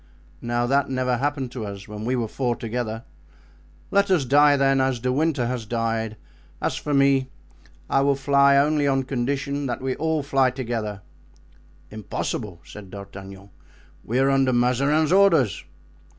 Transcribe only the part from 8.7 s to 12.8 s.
on condition that we all fly together." "Impossible,"